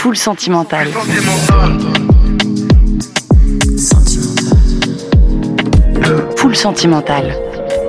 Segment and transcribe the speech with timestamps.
[0.00, 0.88] Full sentimental.
[6.36, 7.34] Full sentimental.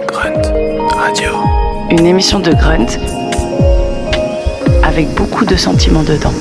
[0.08, 0.42] Grunt
[0.94, 1.32] Radio.
[1.90, 2.98] Une émission de Grunt
[4.84, 6.34] avec beaucoup de sentiments dedans.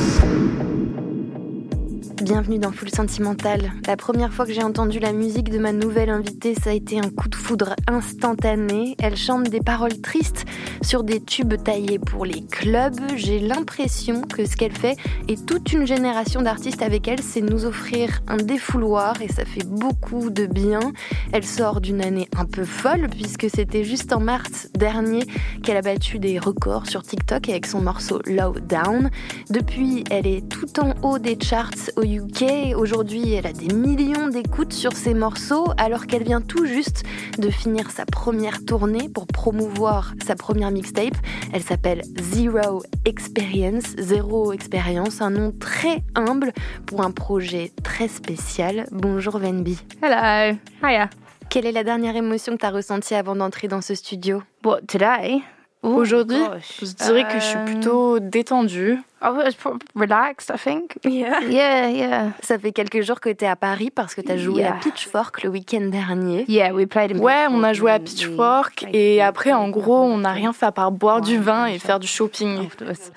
[2.40, 3.70] Bienvenue dans Full Sentimental.
[3.86, 6.98] La première fois que j'ai entendu la musique de ma nouvelle invitée, ça a été
[6.98, 8.96] un coup de foudre instantané.
[8.98, 10.46] Elle chante des paroles tristes
[10.80, 12.98] sur des tubes taillés pour les clubs.
[13.14, 14.96] J'ai l'impression que ce qu'elle fait
[15.28, 19.66] et toute une génération d'artistes avec elle, c'est nous offrir un défouloir et ça fait
[19.66, 20.80] beaucoup de bien.
[21.32, 25.26] Elle sort d'une année un peu folle puisque c'était juste en mars dernier
[25.62, 29.10] qu'elle a battu des records sur TikTok avec son morceau Low Down.
[29.50, 32.29] Depuis, elle est tout en haut des charts au UK.
[32.76, 37.02] Aujourd'hui, elle a des millions d'écoutes sur ses morceaux alors qu'elle vient tout juste
[37.38, 41.16] de finir sa première tournée pour promouvoir sa première mixtape.
[41.52, 46.52] Elle s'appelle Zero Experience, Zéro Expérience, un nom très humble
[46.86, 48.86] pour un projet très spécial.
[48.90, 49.78] Bonjour Venby.
[50.02, 50.56] Hello.
[50.82, 51.10] Hiya.
[51.50, 54.42] Quelle est la dernière émotion que tu as ressentie avant d'entrer dans ce studio?
[54.64, 55.42] What, today?
[55.82, 56.36] Aujourd'hui,
[56.80, 58.98] je dirais que je suis Um, plutôt détendue.
[59.22, 59.52] I was
[59.94, 60.96] relaxed, I think.
[61.04, 61.40] Yeah.
[61.48, 62.32] Yeah, yeah.
[62.42, 64.70] Ça fait quelques jours que tu es à Paris parce que tu as joué Yeah.
[64.70, 66.44] à Pitchfork le week-end dernier.
[66.48, 70.18] Yeah, we played in Ouais, on a joué à Pitchfork et après, en gros, on
[70.18, 72.68] n'a rien fait à part boire du vin et faire du shopping.
[72.76, 73.12] twice.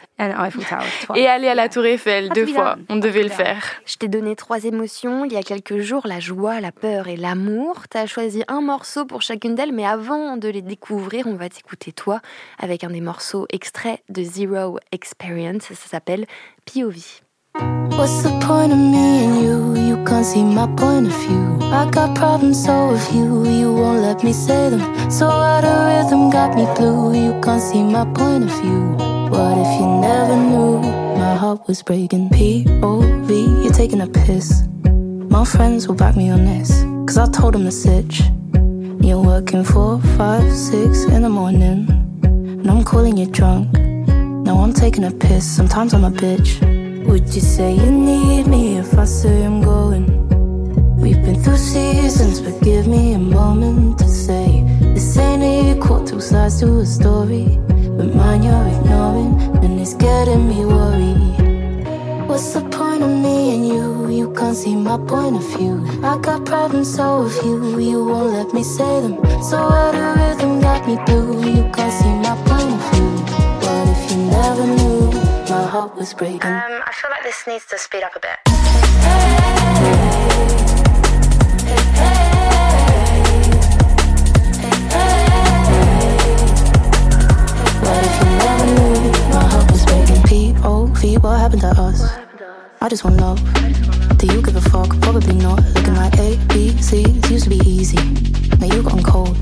[1.15, 2.75] Et aller à la Tour Eiffel deux fois.
[2.89, 3.63] On devait le faire.
[3.85, 7.15] Je t'ai donné trois émotions il y a quelques jours, la joie, la peur et
[7.17, 7.83] l'amour.
[7.89, 11.49] Tu as choisi un morceau pour chacune d'elles, mais avant de les découvrir, on va
[11.49, 12.21] t'écouter toi
[12.59, 15.63] avec un des morceaux extraits de Zero Experience.
[15.73, 16.25] Ça s'appelle
[16.65, 17.21] POV.
[17.97, 19.57] What's the point of me and you?
[19.89, 21.59] You can't see my point of view.
[21.61, 24.81] I got problems, so with you, you won't let me say them.
[25.11, 27.13] So rhythm got me blue.
[27.13, 28.81] You can't see my point of view.
[29.29, 30.79] What if you never knew?
[31.23, 32.29] My heart was breaking.
[32.29, 33.29] POV,
[33.63, 34.63] you're taking a piss.
[35.35, 36.71] My friends will back me on this.
[37.05, 38.23] Cause I told them to sitch.
[39.05, 41.85] You're working four, five, six in the morning.
[42.23, 43.92] And I'm calling you drunk.
[44.43, 45.45] Now I'm taking a piss.
[45.49, 46.59] Sometimes I'm a bitch.
[47.07, 50.05] Would you say you need me if I say I'm going?
[50.97, 56.19] We've been through seasons, but give me a moment to say this ain't equal two
[56.19, 57.57] sides to a story.
[57.97, 59.33] But mine you're ignoring,
[59.63, 62.27] and it's getting me worried.
[62.27, 64.09] What's the point of me and you?
[64.09, 65.85] You can't see my point of view.
[66.03, 69.15] I got problems, so with you, you won't let me say them.
[69.41, 71.39] So out of rhythm got me blue.
[71.49, 72.92] You can't see my point of view.
[74.43, 75.11] What if you never knew?
[75.49, 76.41] My heart was breaking.
[76.41, 78.39] Um, I feel like this needs to speed up a bit.
[87.79, 89.11] What if you never knew?
[89.33, 90.21] My heart was breaking.
[90.27, 92.03] POV, what happened to us?
[92.81, 93.39] I just want love.
[94.17, 94.89] Do you give a fuck?
[94.99, 95.63] Probably not.
[95.73, 97.03] Looking like A, B, C.
[97.03, 97.95] It used to be easy.
[98.59, 99.37] Now you gotten cold.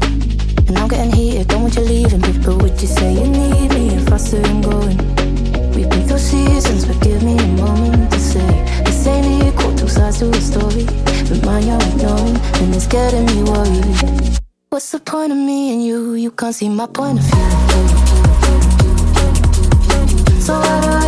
[0.71, 1.49] And I'm getting heated.
[1.49, 2.21] Don't want you leaving.
[2.21, 4.15] But would you say you need me if I
[4.47, 4.97] I'm going?
[5.75, 8.47] We've been through seasons, but give me a moment to say
[8.85, 9.75] this ain't equal.
[9.75, 10.85] Two sides to a story.
[11.27, 14.39] But mine you're ignoring, and it's getting me worried.
[14.69, 16.13] What's the point of me and you?
[16.13, 17.49] You can't see my point of view.
[20.39, 21.00] So out of rhythm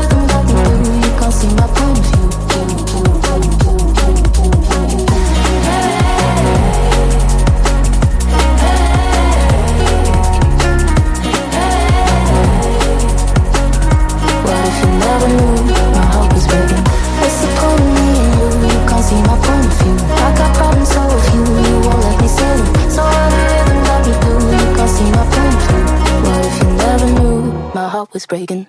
[28.13, 28.65] was.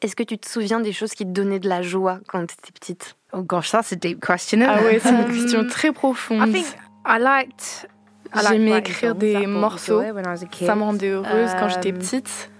[0.00, 2.54] Est-ce que tu te souviens des choses qui te donnaient de la joie quand tu
[2.58, 3.16] étais petite?
[3.32, 4.58] Oh gosh, that's a deep question.
[4.66, 6.48] Ah ouais, c'est une question très profonde.
[6.48, 6.66] I think
[7.06, 7.88] I liked.
[8.48, 10.00] J'aimais écrire des morceaux.
[10.00, 10.66] joy when I was a kid.
[10.66, 12.50] Ça me rendait heureuse quand j'étais Um, petite.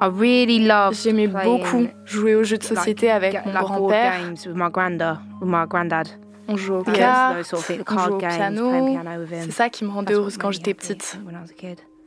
[0.00, 0.94] I really loved.
[1.02, 4.18] J'aimais playing, beaucoup jouer aux jeux de like, société avec mon grand-père.
[4.20, 6.08] games with my granda, with my granddad.
[6.48, 8.72] On jouait aux Yes, cartes, on card jouait au piano.
[9.44, 11.18] C'est ça qui me rendait heureuse quand j'étais petite.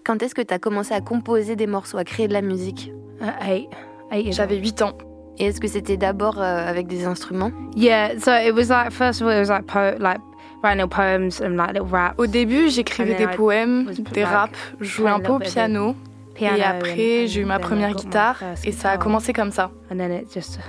[0.06, 2.92] Quand est-ce que tu as commencé à composer des morceaux, à créer de la musique
[3.22, 4.64] years J'avais old.
[4.66, 4.94] 8 ans.
[5.38, 9.22] Et est-ce que c'était d'abord euh, avec des instruments Yeah, so it was like first
[9.22, 10.20] of all it was like po- like
[10.64, 12.16] writing little poems and like little raps.
[12.18, 15.96] Au début, j'écrivais And then des poèmes, des raps, je jouais un peu au piano.
[16.36, 19.72] piano Et après, j'ai eu ma première guitare et ça a commencé comme ça.
[19.92, 20.60] and then it just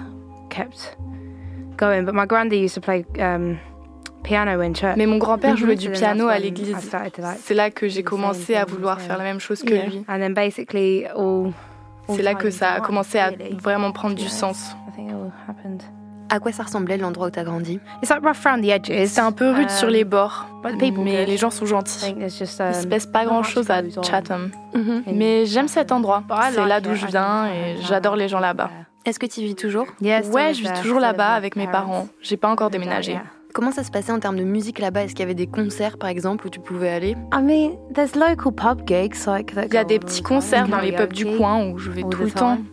[0.48, 0.96] kept
[1.76, 2.02] going.
[2.04, 3.58] But my granddad used to play um.
[4.96, 5.56] Mais mon grand-père Mhm.
[5.56, 6.76] jouait du piano that's à l'église.
[6.78, 9.24] started to, like, C'est là que j'ai do the commencé same à vouloir faire la
[9.24, 10.04] même chose que lui.
[10.08, 11.52] And then basically all.
[12.08, 13.56] all C'est là que ça a commencé à really.
[13.62, 14.74] vraiment prendre du sens.
[14.88, 15.82] I think it all happened.
[16.28, 17.78] À quoi ça ressemblait l'endroit où t'as grandi?
[18.02, 19.06] It's like rough around the edges.
[19.08, 21.66] C'est un peu rude sur les Um, bords, but the people mais les gens sont
[21.66, 22.14] gentils.
[22.18, 23.80] Il se um, passe pas not grand much chose à.
[24.02, 24.50] Chatham.
[24.74, 25.04] Mhm.
[25.14, 26.24] Mais j'aime cet endroit.
[26.28, 28.70] But I C'est like là d'où je I viens et j'adore les gens là-bas.
[29.04, 29.86] Est-ce que tu vis toujours?
[30.02, 30.24] Ouais, live
[30.56, 32.08] je vis there, toujours là-bas avec with mes parents.
[32.22, 32.78] J'ai pas encore Yeah.
[32.80, 33.20] déménagé.
[33.56, 35.04] Comment ça se passait en termes de musique là-bas?
[35.04, 37.16] Est-ce qu'il y avait des concerts par exemple où tu pouvais aller?
[37.32, 40.78] I mean, there's local pub gigs like that Il y a des petits concerts dans
[40.78, 42.56] les pubs du coin où je vais tout le temps.
[42.56, 42.66] time.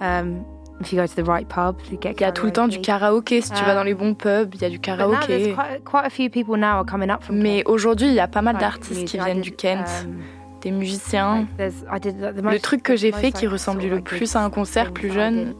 [0.00, 0.44] Um,
[0.80, 2.68] if you go to the right pub, you get Il y a tout le temps
[2.68, 3.40] du karaoké.
[3.40, 5.52] Si tu vas dans les bons pubs, il y a du karaoké.
[5.56, 8.28] quite, quite a few people now are coming up from Mais aujourd'hui, il y a
[8.28, 10.14] pas mal d'artistes qui I viennent did, du Kent, um,
[10.60, 11.38] des musiciens.
[11.40, 13.88] like, there's- I did the Le most- truc que j'ai most, fait qui like, ressemblait
[13.88, 15.54] sort le plus à un concert plus jeune,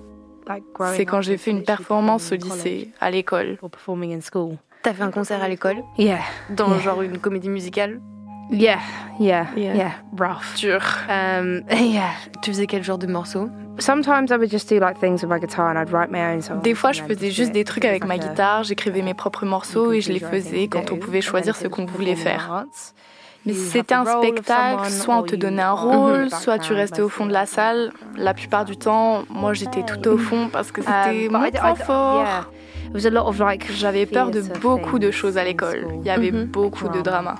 [0.95, 3.45] c'est quand j'ai was fait une performance au lycée, à l'école.
[3.47, 4.57] college or performing in school.
[4.83, 6.19] T'as fait un concert à l'école Yeah,
[6.51, 6.79] Dans Yeah.
[6.81, 8.01] genre une comédie musicale
[8.51, 8.79] yeah,
[9.19, 9.75] yeah, Yeah.
[9.75, 10.55] yeah, rough.
[10.59, 10.81] Dur.
[11.09, 12.11] Um, yeah.
[12.43, 13.49] Tu faisais quel genre de morceau
[13.79, 16.43] Sometimes I would just do like things with my guitar and I'd write my own
[16.43, 16.61] songs.
[16.63, 19.47] Des fois, je faisais just juste do des trucs avec ma guitare, j'écrivais mes propres
[19.47, 22.67] morceaux et je les faisais quand on pouvait choisir ce qu'on voulait faire.
[23.47, 27.09] Mais si c'était un spectacle, soit on te donnait un rôle, soit tu restais au
[27.09, 27.93] fond de la salle.
[28.17, 32.25] La plupart du temps, moi j'étais tout au fond parce que c'était mon point fort.
[33.71, 35.87] J'avais peur de beaucoup de choses à l'école.
[36.01, 36.47] Il y avait Mhm.
[36.47, 37.35] beaucoup de drama.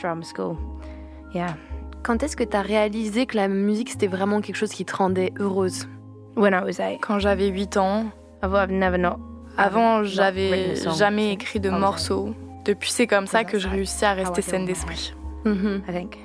[2.03, 5.33] Quand est-ce que t'as réalisé que la musique c'était vraiment quelque chose qui te rendait
[5.39, 5.89] heureuse?
[6.37, 8.07] When I was eight, Quand j'avais 8 ans,
[8.43, 12.35] avant j'avais jamais écrit de morceaux.
[12.67, 15.15] Depuis c'est comme ça que je That's réussis à rester saine d'esprit.
[15.45, 15.83] Mhm.
[15.89, 16.19] I think.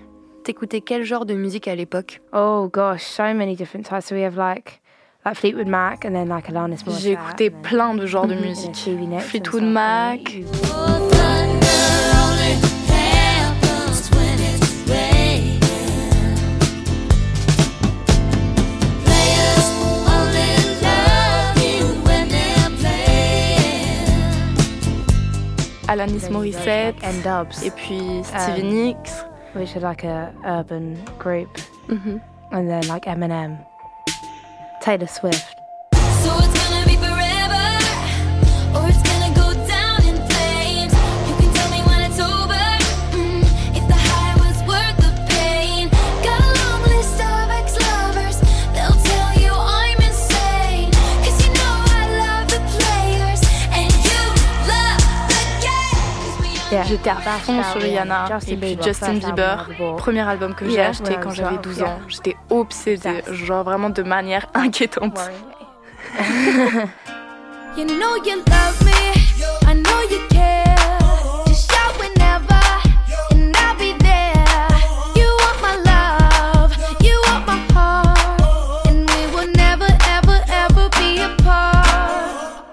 [0.44, 2.22] T'écoutais quel genre de musique à l'époque?
[2.34, 4.06] Oh gosh, so many different types.
[4.08, 4.82] So we have like
[5.26, 7.02] like Fleetwood Mac and then like Alanis Morissette.
[7.02, 8.42] J'ai écouté plein de genres de Mhm.
[8.42, 8.76] musique.
[9.22, 10.22] Fleetwood Mac,
[25.90, 29.24] Alanis Morissette, and N-Dubs, et puis Stevie Um, Nicks.
[29.54, 31.58] which are like a urban group,
[31.88, 32.22] Mhm.
[32.52, 33.58] and then like Eminem,
[34.82, 35.56] Taylor Swift.
[56.72, 59.68] J'étais à fond sur Rihanna et puis Justin Bieber,
[59.98, 61.88] premier album que j'ai acheté quand j'avais twelve, 12 yeah.
[61.88, 62.00] ans.
[62.08, 65.20] J'étais obsédée, genre vraiment de manière inquiétante.
[67.78, 69.14] You know you love me,
[69.66, 70.76] I know you care.
[71.48, 72.60] Just shout whenever,
[73.32, 74.44] and I'll be there.
[75.16, 81.22] You want my love, you want my heart, and we will never, ever, ever be
[81.22, 82.66] apart.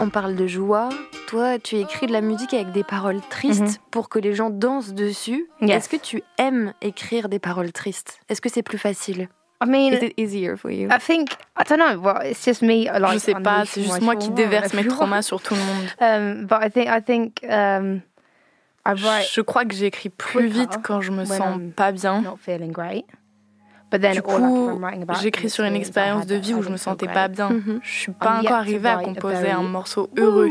[0.00, 0.90] On parle de joie.
[1.34, 3.76] Toi, tu écris de la musique avec des paroles tristes Mhm.
[3.90, 5.48] pour que les gens dansent dessus.
[5.60, 5.70] Yes.
[5.78, 8.20] Est-ce que tu aimes écrire des paroles tristes?
[8.28, 9.28] Est-ce que c'est plus facile?
[9.60, 10.88] I mean, Is it easier for you?
[10.92, 12.00] I think I don't know.
[12.00, 12.84] Well, it's just me.
[12.84, 15.86] Like, Je sais pas, c'est juste moi qui déverse mes traumas sur tout le monde.
[16.00, 18.00] Um, but I think I think um,
[18.86, 22.20] I write Je crois que j'écris plus vite quand je me sens I'm pas bien.
[22.20, 23.06] not feeling great.
[23.90, 26.62] But then Du coup, I'm writing about j'écris sur une expérience de vie I où
[26.62, 27.50] je me sentais pas bien.
[27.50, 27.80] Mhm.
[27.82, 30.48] Je suis pas encore to arrivée à composer un morceau heureux.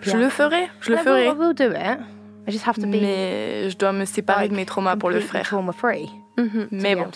[0.00, 1.28] Je le ferai, je le ferai.
[2.88, 5.42] Mais je dois me séparer de mes traumas pour le faire.
[6.38, 6.68] Mhm.
[6.72, 7.06] Mais bon,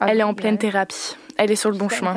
[0.00, 1.16] elle est en pleine thérapie.
[1.38, 2.14] Elle est sur le bon chemin.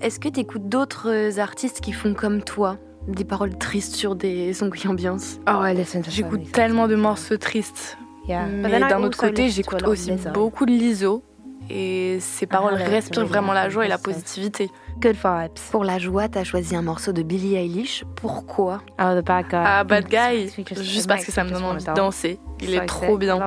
[0.00, 2.78] Est-ce que tu écoutes d'autres euh, artistes qui font comme toi?
[3.08, 5.40] Des paroles tristes sur des sons qui ambiance?
[5.48, 5.62] Oh,
[6.08, 7.98] J'écoute tellement de morceaux tristes.
[8.28, 11.22] Mais d'un autre côté, j'écoute aussi beaucoup de Lizzo.
[11.70, 14.70] Et ses paroles respirent vraiment la joie et la positivité.
[15.00, 15.52] Good vibes.
[15.70, 18.04] Pour la joie, t'as choisi un morceau de Billie Eilish.
[18.16, 18.82] Pourquoi?
[19.00, 19.62] Oh, the bad guy.
[19.64, 21.96] Ah, Bad Guy, It's just- juste parce que ça me donne envie de dance.
[21.96, 22.40] danser.
[22.60, 23.38] Il est trop bien.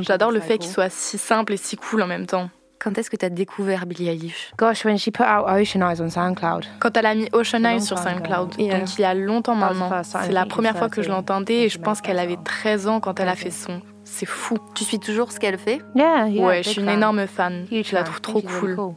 [0.00, 0.58] J'adore le fait cool.
[0.58, 2.48] qu'il soit si simple et si cool en même temps.
[2.82, 4.52] Quand est-ce que t'as découvert Billie Eilish?
[4.56, 6.64] Gosh, when she put out Ocean Eyes on SoundCloud.
[6.78, 7.98] Quand elle a mis Ocean Eyes sur.
[7.98, 8.78] SoundCloud, Yeah.
[8.78, 9.90] donc il y a longtemps maintenant.
[9.90, 11.98] first time C'est I la première fois que je 13 l'entendais et je when pense
[11.98, 13.60] she qu'elle made avait that 13 ans quand elle a fait Crazy.
[13.64, 13.82] son.
[14.04, 14.56] C'est fou.
[14.74, 15.82] Tu suis toujours ce qu'elle fait?
[15.94, 16.46] Yeah, yeah.
[16.46, 17.66] ouais, je suis une énorme fan.
[17.70, 18.14] Huge Je la fan.
[18.14, 18.94] trouve trop cool.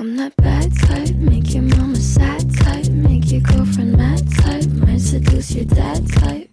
[0.00, 5.00] I'm that bad type, make your mama sad type, make your girlfriend mad type, might
[5.00, 6.47] seduce your dad type.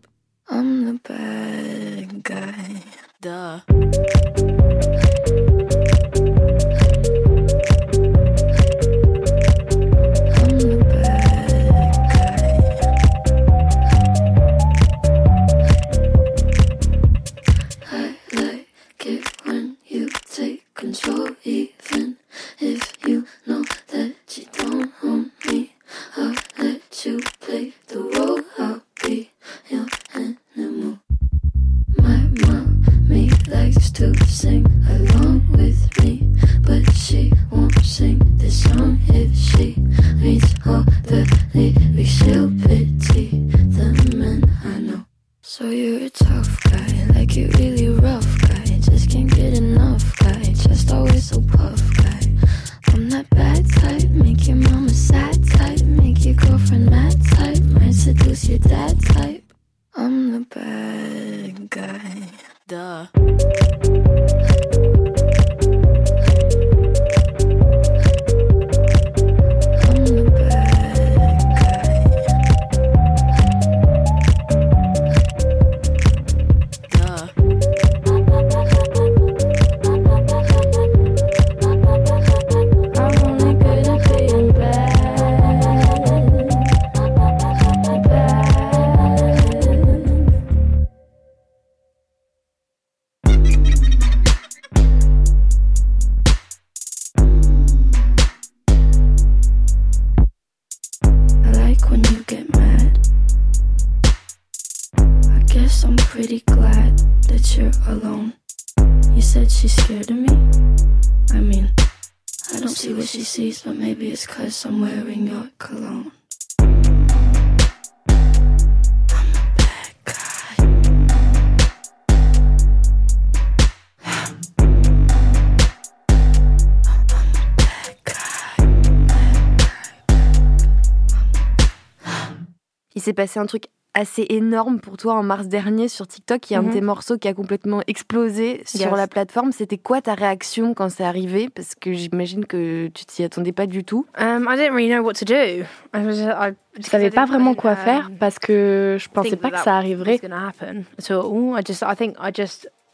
[133.15, 136.49] Passé un truc assez énorme pour toi en mars dernier sur TikTok.
[136.49, 136.87] Il y a un de tes mhm.
[136.87, 139.51] morceaux qui a complètement explosé sur la plateforme.
[139.53, 141.49] C'était quoi ta réaction quand c'est arrivé?
[141.49, 144.05] Parce que j'imagine que tu t'y attendais pas du tout.
[144.19, 145.63] Um, I didn't really know what to do.
[145.93, 150.19] Je savais pas vraiment quoi faire parce que je pensais pas que ça arriverait.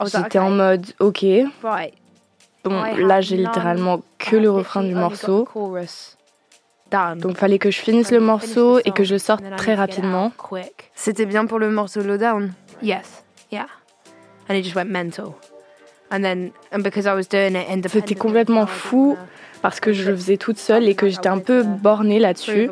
[0.06, 1.26] J'étais en mode OK.
[2.64, 5.48] Bon, là j'ai littéralement que le refrain du morceau.
[7.18, 10.32] Donc fallait que je finisse le morceau et que je sorte très rapidement.
[10.96, 12.54] C'était bien pour le morceau Lowdown.
[12.82, 13.68] Yes, yeah.
[14.50, 15.36] And it just went mental.
[16.12, 19.18] And then, and because I was doing it C'était complètement fou
[19.62, 22.70] parce que je le faisais toute seule et que j'étais un peu bornée là-dessus.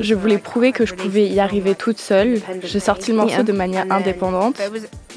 [0.00, 2.40] Je voulais prouver que je pouvais y arriver toute seule.
[2.62, 4.60] J'ai sorti le morceau de manière indépendante.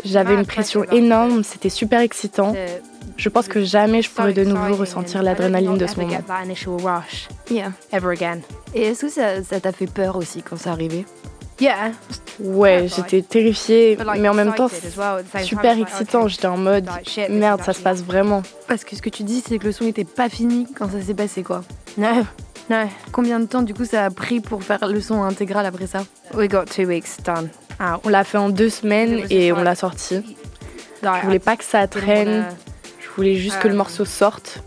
[0.04, 2.56] J'avais une pression énorme, c'était super excitant.
[3.18, 6.18] Je pense que jamais je pourrais de nouveau ressentir l'adrénaline de ce moment.
[8.74, 9.10] Et est-ce que
[9.44, 11.06] ça t'a fait peur aussi quand ça arrivait?
[12.40, 14.70] Ouais, j'étais terrifiée, mais en même temps,
[15.44, 16.28] super excitant.
[16.28, 16.90] J'étais en mode
[17.30, 18.42] merde, ça se passe vraiment.
[18.68, 21.02] Parce que ce que tu dis, c'est que le son n'était pas fini quand ça
[21.02, 21.64] s'est passé, quoi.
[21.98, 22.26] Non.
[22.70, 22.88] Non.
[23.12, 26.04] Combien de temps, du coup, ça a pris pour faire le son intégral après ça?
[26.34, 27.50] We got two weeks done.
[27.80, 30.24] Ah, on l'a fait en deux semaines et on l'a sorti.
[31.04, 32.46] Je voulais pas que ça traîne.
[33.00, 34.64] Je voulais juste que le morceau sorte.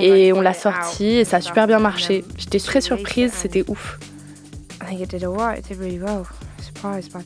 [0.00, 2.24] Et on l'a sorti et ça a super bien marché.
[2.36, 3.98] J'étais très surprise, c'était ouf.
[4.84, 5.58] I think it did alright.
[5.58, 6.26] It did really well.
[6.60, 7.22] Surprised by,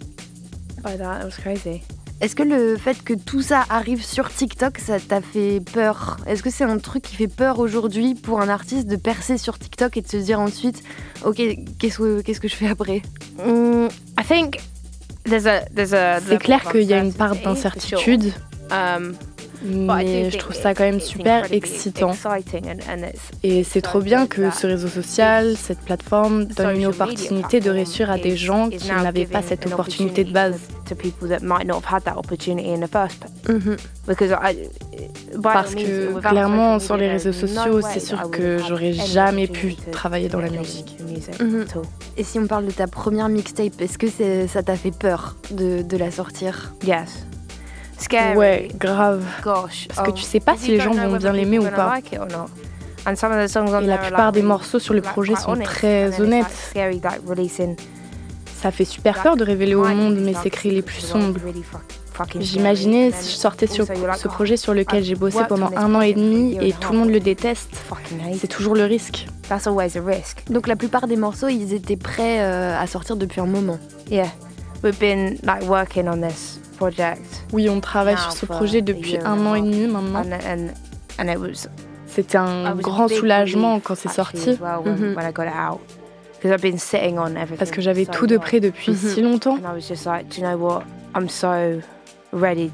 [0.83, 1.23] by that.
[1.23, 1.83] It was crazy.
[2.21, 6.17] Est-ce que le fait que tout ça arrive sur TikTok, ça t'a fait peur?
[6.27, 9.59] Est-ce que c'est un truc qui fait peur aujourd'hui pour un artiste de percer sur
[9.59, 10.83] TikTok et de se dire ensuite,
[11.25, 11.41] ok,
[11.79, 13.03] qu'est-ce que, qu'est-ce que je fais après?
[13.45, 13.89] Mm,
[14.19, 14.61] I think
[15.25, 18.33] there's a, there's a, C'est clair qu'il y a une part d'incertitude.
[18.71, 19.15] Um,
[19.63, 22.13] mais je trouve ça quand même super excitant.
[23.43, 28.11] Et c'est trop bien que ce réseau social, cette plateforme, donne une opportunité de réussir
[28.11, 30.59] à des gens qui n'avaient pas cette opportunité de base.
[35.43, 40.41] Parce que clairement, sur les réseaux sociaux, c'est sûr que j'aurais jamais pu travailler dans
[40.41, 40.97] la musique.
[41.41, 41.67] Mhm.
[42.17, 44.07] Et si on parle de ta première mixtape, est-ce que
[44.49, 46.75] ça t'a fait peur de, de la sortir?
[46.85, 47.28] Yes.
[48.37, 49.25] Ouais, grave.
[49.43, 51.99] Parce que tu sais pas si les gens vont bien l'aimer ou pas.
[51.99, 56.75] Et la plupart des morceaux sur le projet sont très honnêtes.
[58.61, 61.41] Ça fait super peur de révéler au monde mes secrets les plus sombres.
[62.41, 66.15] J'imaginais si je sortais sur ce projet sur lequel j'ai bossé pendant un an et
[66.15, 67.71] demi et tout le monde le déteste.
[68.41, 69.27] C'est toujours le risque.
[70.51, 73.79] Donc la plupart des morceaux, ils étaient prêts euh, à sortir depuis un moment.
[74.11, 74.27] Yeah,
[74.83, 79.47] we've been like working on this project Oui, on travaille sur ce projet depuis un
[79.47, 80.23] an et demi maintenant.
[82.07, 84.59] C'était un grand soulagement quand c'est sorti.
[84.85, 85.15] Mhm.
[87.59, 88.97] Parce que j'avais tout de près depuis mhm.
[88.97, 89.59] si longtemps.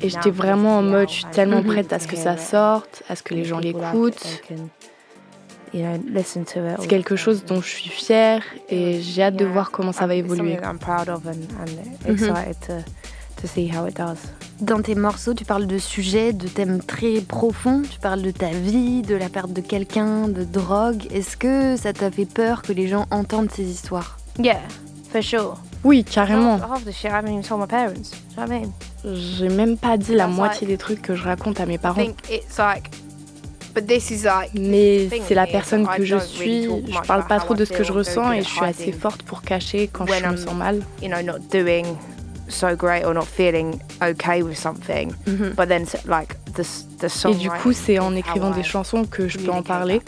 [0.03, 1.67] Et j'étais vraiment en mode, je suis tellement mhm.
[1.67, 4.43] prête à ce que ça sorte, à ce que les gens l'écoutent.
[6.81, 10.15] C'est quelque chose dont je suis fière et j'ai hâte de voir comment ça va
[10.15, 10.59] évoluer.
[14.61, 17.83] Dans tes morceaux, tu parles de sujets, de thèmes très profonds.
[17.91, 21.07] Tu parles de ta vie, de la perte de quelqu'un, de drogue.
[21.13, 24.17] Est-ce que ça t'a fait peur que les gens entendent ces histoires?
[24.39, 24.61] Yeah,
[25.13, 25.57] for sure.
[25.83, 26.59] Oui, carrément.
[29.05, 32.07] J'ai même pas dit la moitié des trucs que je raconte à mes parents.
[34.55, 36.65] Mais c'est la personne que je suis.
[36.65, 39.43] Je parle pas trop de ce que je ressens et je suis assez forte pour
[39.43, 40.81] cacher quand je me sens mal.
[47.31, 50.01] Et du coup, c'est en écrivant des chansons que je peux en parler.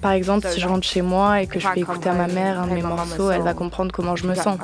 [0.00, 2.60] Par exemple, si je rentre chez moi et que je fais écouter à ma mère
[2.60, 4.58] un de mes morceaux, elle va comprendre comment je me sens.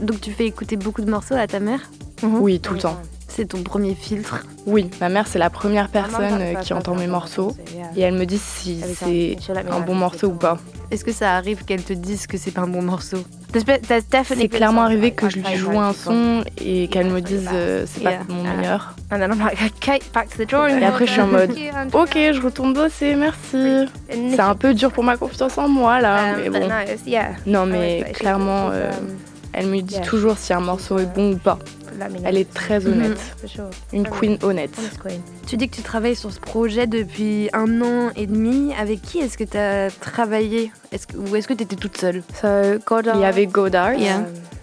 [0.00, 1.80] Donc tu fais écouter beaucoup de morceaux à ta mère?
[2.22, 2.98] Oui, tout le temps
[3.38, 4.44] c'est ton premier filtre.
[4.66, 7.54] Oui, ma mère c'est la première personne euh, qui entend mes morceaux.
[7.94, 9.36] et elle me dit si c'est
[9.70, 10.58] un bon morceau ou pas.
[10.90, 13.18] Est-ce que ça arrive qu'elle te dise que c'est pas un bon morceau
[13.54, 18.02] C'est clairement arrivé que je lui joue un son et qu'elle me dise euh, c'est
[18.02, 18.96] pas mon meilleur.
[19.12, 21.52] Et après je suis en mode
[21.92, 23.86] ok je retourne bosser merci.
[24.10, 26.68] C'est un peu dur pour ma confiance en moi là um, mais bon.
[27.46, 29.06] Non mais clairement euh, um,
[29.52, 31.58] elle me dit toujours si un morceau est bon ou pas.
[32.24, 33.18] Elle est très honnête.
[33.92, 34.70] Une queen honnête.
[35.46, 38.72] Tu dis que tu travailles sur ce projet depuis un an et demi.
[38.78, 40.70] Avec qui est-ce que tu as travaillé?
[40.92, 42.22] Est que, Ou est-ce que tu étais toute seule?
[43.16, 43.94] Il y avait Godard.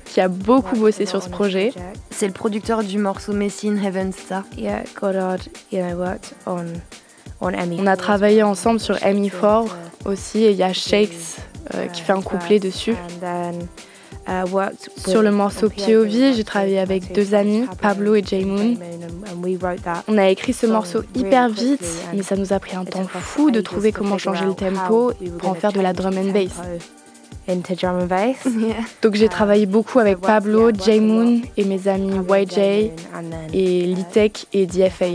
[0.05, 1.73] Qui a beaucoup bossé sur ce projet.
[2.09, 5.39] C'est le producteur du morceau Messi in Heaven, ça Yeah, Godard,
[6.45, 6.63] on,
[7.41, 9.67] On a travaillé ensemble sur ME4
[10.05, 11.37] aussi, et il y a Shakes
[11.73, 12.95] euh, qui fait un couplet dessus.
[14.97, 18.75] Sur le morceau POV, j'ai travaillé avec deux amis, Pablo et Jay Moon.
[20.07, 23.51] On a écrit ce morceau hyper vite, mais ça nous a pris un temps fou
[23.51, 26.51] de trouver comment changer le tempo pour en faire de la drum and bass.
[29.03, 32.57] Donc j'ai travaillé beaucoup avec Pablo, Jay Moon et mes amis YJ
[33.53, 35.05] et Litek et DFA.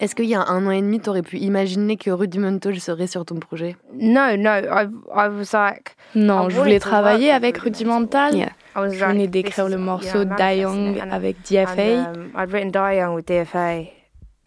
[0.00, 3.06] Est-ce qu'il y a un an et demi, tu aurais pu imaginer que Rudimental serait
[3.06, 3.76] sur ton projet?
[3.92, 5.94] No, no, I, was like.
[6.14, 8.50] Non, je voulais travailler avec Rudimental.
[8.74, 12.16] Je venais d'écrire le morceau Die Young avec DFA.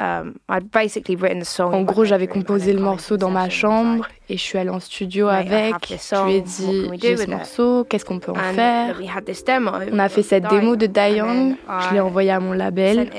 [0.01, 4.79] Um, en gros, j'avais composé le morceau dans ma chambre et je suis allée en
[4.79, 5.75] studio avec.
[5.87, 8.99] Je lui ai dit J'ai ce morceau, qu'est-ce qu'on peut en faire?
[8.99, 11.55] On a fait cette démo de Young,
[11.89, 13.11] je l'ai envoyé à mon label,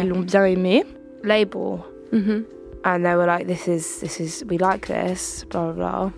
[0.00, 0.84] ils l'ont bien aimé
[1.24, 1.84] label.
[2.12, 2.42] Mm-hmm.
[2.84, 6.12] And they were like, this is, this is, we like this, blah, blah,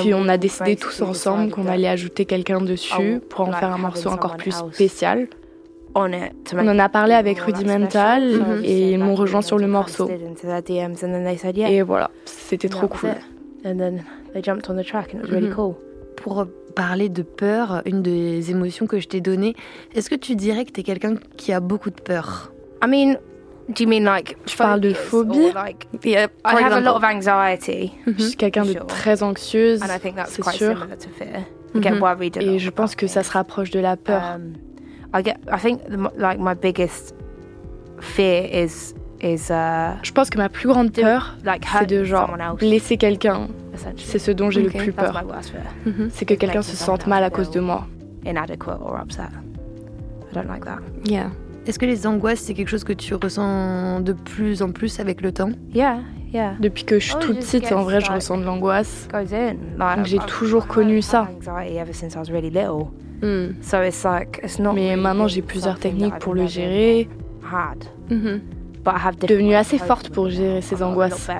[0.00, 3.78] Puis on a décidé tous ensemble qu'on allait ajouter quelqu'un dessus pour en faire un
[3.78, 5.28] morceau encore plus spécial.
[5.94, 8.64] On en a parlé avec Rudimental mm-hmm.
[8.64, 10.08] et ils m'ont rejoint sur le morceau.
[11.56, 13.10] Et voilà, c'était trop cool.
[16.16, 19.54] Pour parler de peur, une des émotions que je t'ai données,
[19.94, 22.52] est-ce que tu dirais que tu es quelqu'un qui a beaucoup de peur?
[22.82, 23.16] I mean,
[23.70, 25.52] Do you mean like Je parle de phobie?
[25.54, 27.92] Like, yeah, I have a lot of anxiety.
[28.06, 29.80] Je suis quelqu'un de très anxieuse,
[30.26, 30.86] c'est sûr.
[31.72, 32.42] Mm -hmm.
[32.42, 34.22] Et je pense que ça se rapproche de la peur.
[34.34, 34.54] Um,
[35.14, 35.80] I get, I think
[36.16, 37.14] like my biggest
[38.00, 39.50] fear is is.
[39.50, 43.48] Uh, je pense que ma plus grande peur, like, c'est de genre blesser quelqu'un.
[43.96, 44.78] C'est ce dont j'ai okay.
[44.78, 45.14] le plus peur.
[45.86, 46.10] Mm -hmm.
[46.10, 47.86] C'est que quelqu'un se sente mal à cause de moi.
[48.24, 49.32] Inadequate or upset.
[50.30, 50.80] I don't like that.
[51.04, 51.30] Yeah.
[51.70, 55.20] Est-ce que les angoisses, c'est quelque chose que tu ressens de plus en plus avec
[55.20, 55.52] le temps?
[55.72, 56.00] Yeah,
[56.32, 56.54] yeah.
[56.58, 59.06] Depuis que je suis oh, toute petite, en vrai, je ressens de l'angoisse.
[60.02, 61.30] J'ai toujours connu ça.
[63.22, 63.50] Hmm.
[64.74, 67.08] Mais maintenant, j'ai plusieurs techniques pour le gérer.
[68.10, 68.38] Mm
[69.28, 71.30] Devenue assez forte pour gérer ces angoisses.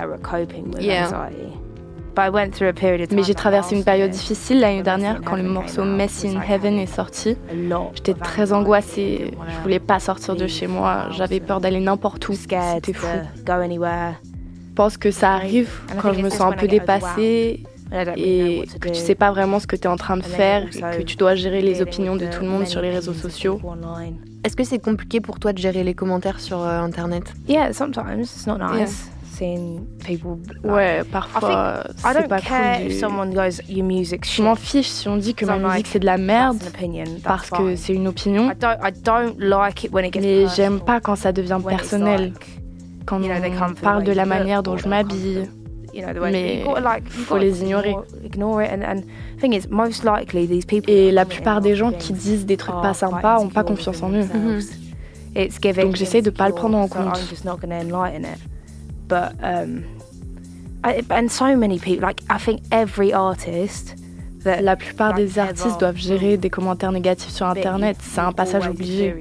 [2.17, 6.85] Mais j'ai traversé une période difficile l'année dernière quand le morceau Mess in Heaven est
[6.85, 7.37] sorti.
[7.93, 12.33] J'étais très angoissée, je voulais pas sortir de chez moi, j'avais peur d'aller n'importe où.
[12.33, 13.07] C'était fou.
[13.47, 15.69] Je pense que ça arrive
[16.01, 17.63] quand je me sens un peu dépassée
[18.15, 20.97] et que tu sais pas vraiment ce que tu es en train de faire et
[20.97, 23.59] que tu dois gérer les opinions de tout le monde sur les réseaux sociaux.
[24.43, 27.31] Est-ce que c'est compliqué pour toi de gérer les commentaires sur euh, internet?
[27.47, 29.11] Yeah, sometimes it's not nice.
[30.63, 31.83] Ouais, parfois,
[32.21, 32.39] c'est pas
[32.79, 32.89] cool.
[34.25, 36.57] Je m'en fiche si on dit que ma musique c'est de la merde
[37.23, 38.47] parce que c'est une opinion.
[40.21, 42.33] Mais j'aime pas quand ça devient personnel,
[43.05, 43.19] quand
[43.69, 45.49] on parle de la manière dont je m'habille.
[46.31, 46.63] Mais
[47.05, 47.95] il faut les ignorer.
[50.87, 54.11] Et la plupart des gens qui disent des trucs pas sympas ont pas confiance en
[54.11, 54.27] eux.
[55.83, 57.19] Donc j'essaie de pas le prendre en compte.
[59.11, 59.83] But um,
[60.83, 63.95] and so many people, like I think every artist.
[64.43, 67.97] La plupart des artistes doivent gérer des commentaires négatifs sur Internet.
[68.01, 69.13] C'est un passage obligé.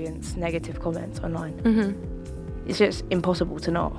[1.62, 1.92] Mm-hmm.
[2.66, 3.92] It's just impossible to not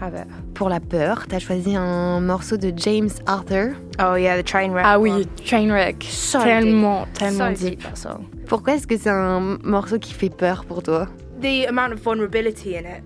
[0.00, 0.26] have it.
[0.54, 3.76] Pour la peur, t'as choisi un morceau de James Arthur.
[4.00, 4.84] Oh yeah, the Trainwreck.
[4.84, 6.02] Ah oui, Trainwreck.
[6.02, 7.12] So tellement, deep.
[7.14, 7.82] tellement so deep.
[7.84, 8.24] That song.
[8.48, 11.06] Pourquoi est-ce que c'est un morceau qui fait peur pour toi?
[11.40, 13.04] The amount of vulnerability in it.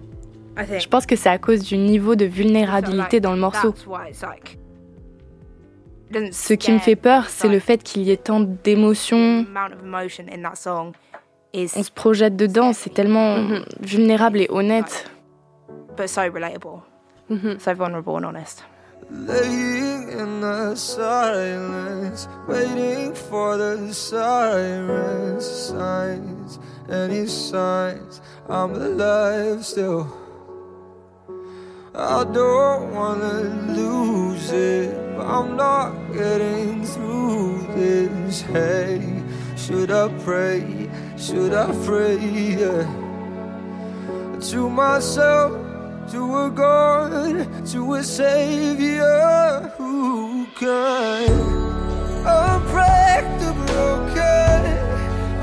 [0.57, 3.75] Je pense que c'est à cause du niveau de vulnérabilité dans le morceau.
[6.31, 9.45] Ce qui me fait peur, c'est le fait qu'il y ait tant d'émotions.
[11.55, 13.65] On se projette dedans, c'est tellement mm-hmm.
[13.81, 15.11] vulnérable et honnête.
[15.97, 16.83] But so relatable.
[17.31, 17.59] Mm-hmm.
[17.59, 18.65] So vulnerable and honest.
[19.11, 26.59] Laying in the silence, waiting for the sirens, signs,
[26.91, 30.07] any signs I'm alive still.
[31.99, 33.41] I don't wanna
[33.73, 38.43] lose it, but I'm not getting through this.
[38.43, 39.01] Hey,
[39.57, 40.91] should I pray?
[41.17, 42.19] Should I pray?
[42.19, 42.85] Yeah.
[44.51, 45.53] To myself,
[46.13, 51.31] to a God, to a Savior who can
[52.29, 54.61] unbreak the broken,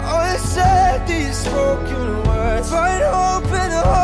[0.06, 4.03] unsaid these spoken words, find hope in the hopeless.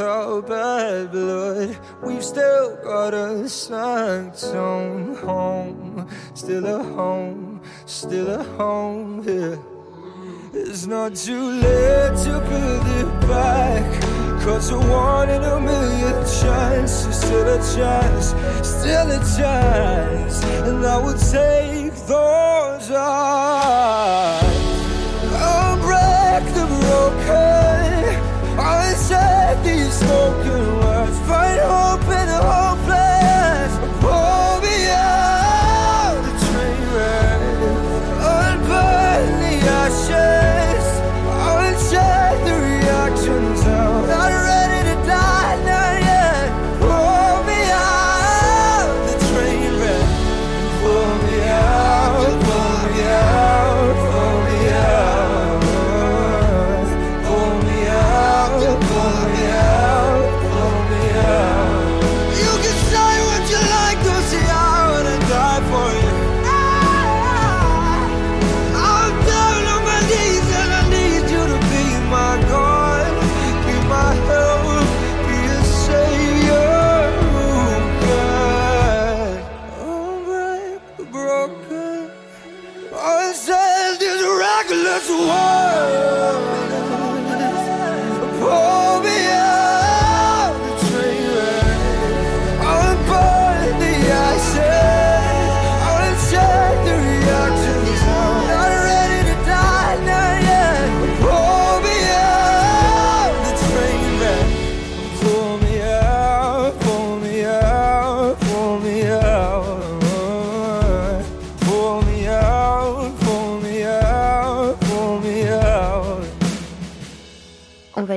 [0.00, 6.08] Our bad blood, we've still got a sanctum home.
[6.34, 9.58] Still a home, still a home here.
[10.52, 14.02] It's not too late to build it back.
[14.42, 18.34] Cause a one in a million chance is still a chance,
[18.66, 20.42] still a chance.
[20.66, 24.46] And I would take those odds.
[25.36, 27.39] Unbreak the broken.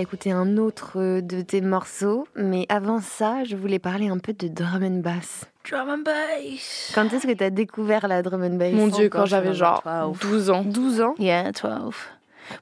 [0.03, 4.47] Écouter un autre de tes morceaux, mais avant ça, je voulais parler un peu de
[4.47, 5.45] drum and bass.
[5.69, 6.91] Drum and bass.
[6.93, 8.73] Quand est-ce que tu as découvert la drum and bass?
[8.73, 9.83] Mon Dieu, quand j'avais genre
[10.21, 10.63] 12 ans.
[10.63, 11.15] 12 ans?
[11.17, 11.95] Yeah, 12.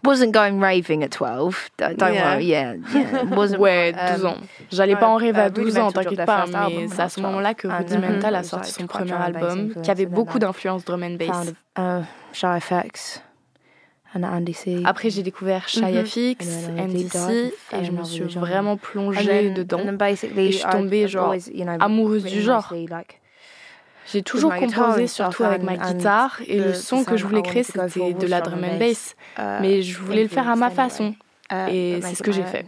[0.06, 1.70] Wasn't going raving at 12.
[1.80, 2.34] Don't Yeah.
[2.36, 2.46] worry.
[2.46, 3.24] Yeah, yeah.
[3.36, 3.58] Wasn't.
[3.58, 4.38] Ouais, um, 12 ans.
[4.72, 7.20] J'allais pas en rêve à uh, 12 ans, t'inquiète pas, mais c'est à at ce
[7.22, 7.78] moment-là que 12.
[7.78, 11.52] Rudimental And, a um, sorti son premier album, qui avait beaucoup d'influence drum and bass.
[11.80, 13.24] uh, Shy FX.
[14.86, 19.80] Après, j'ai découvert Shy FX, NDC, et je me suis vraiment plongée dedans.
[19.80, 21.34] Et je suis tombée, genre,
[21.80, 22.74] amoureuse du genre.
[24.12, 28.14] J'ai toujours composé, surtout avec ma guitare, et le son que je voulais créer, c'était
[28.14, 29.16] de la drum and bass.
[29.38, 31.16] Uh, Mais je voulais le faire à ma façon.
[31.52, 32.66] Uh, et c'est ce que j'ai fait.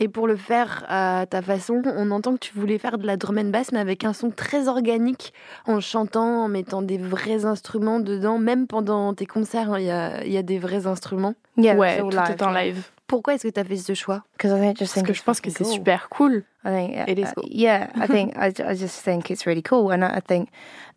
[0.00, 3.18] Et pour le faire à ta façon, on entend que tu voulais faire de la
[3.18, 5.34] drum and bass, mais avec un son très organique,
[5.66, 8.38] en chantant, en mettant des vrais instruments dedans.
[8.38, 11.34] Même pendant tes concerts, hein, il y, a, des vrais instruments.
[11.58, 12.82] ouais, tout est en live.
[13.06, 14.22] Pourquoi est-ce que tu as fait ce choix?
[14.38, 16.44] Parce que je pense que c'est super cool.
[16.64, 17.44] I think it is uh, cool.
[17.50, 20.48] yeah, I think I, I just think it's really cool, and I, think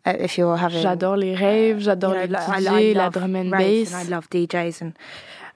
[0.06, 3.92] uh, if you're having j'adore les raves, j'adore les DJ, la drum and bass.
[3.92, 4.92] And I love DJs and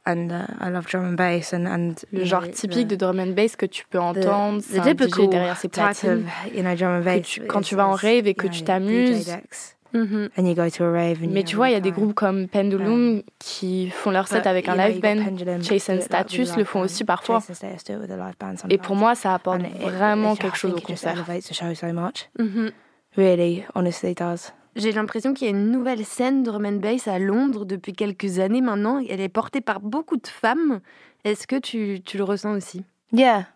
[0.07, 2.97] and uh, I love drum and bass and and le genre know, typique the, de
[2.97, 6.25] drum and bass que tu peux entendre, c'est un DJ derrière ses platines.
[6.27, 7.23] Of, you know, drum and bass.
[7.23, 9.31] Tu, quand tu vas en rave et que tu t'amuses.
[9.93, 10.29] Mm-hmm.
[10.39, 12.15] And you go to a rave and Mais tu vois, il y a des groupes
[12.15, 15.17] comme Pendulum qui font leur set avec un live band.
[15.63, 17.43] Chase and Status le font aussi parfois.
[18.69, 21.17] Et pour moi, ça apporte vraiment quelque chose au concert.
[21.27, 22.71] Mm-hmm.
[23.17, 24.53] Really, honestly, does.
[24.81, 27.93] J'ai l'impression qu'il y a une nouvelle scène de drum and bass à Londres depuis
[27.93, 29.03] quelques années maintenant.
[29.09, 30.81] Elle est portée par beaucoup de femmes.
[31.25, 32.83] Est-ce que tu, tu le ressens aussi?
[33.12, 33.47] Yeah.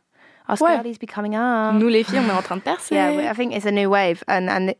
[0.61, 0.83] Ouais.
[1.01, 1.39] becoming
[1.79, 2.95] Nous les filles, on est en train de percer.
[2.95, 4.75] Yeah, I think it's a new wave, and and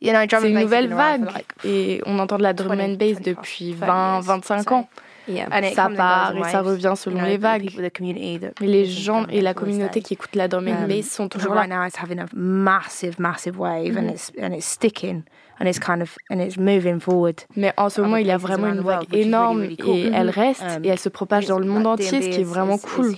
[0.00, 1.28] you know, c'est une nouvelle vague,
[1.64, 4.88] et on entend de la drum and bass depuis 20, 25 ans.
[5.28, 5.48] Yeah.
[5.74, 7.70] Ça part et ça revient selon les vagues.
[7.76, 11.54] Mais les gens et la communauté qui écoutent la drum and um, bass sont toujours
[11.54, 11.62] là.
[11.62, 14.08] Right now, it's having a massive, massive wave, and mm-hmm.
[14.10, 15.24] it's and it's sticking.
[15.58, 17.40] And it's kind of, and it's moving forward.
[17.56, 20.84] Mais en ce moment, il y a vraiment une vague énorme et elle reste um,
[20.84, 23.14] et elle se propage dans le monde entier, ce qui est vraiment cool.